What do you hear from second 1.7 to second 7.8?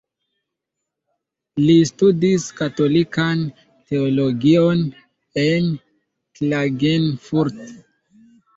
studis katolikan Teologion en Klagenfurt.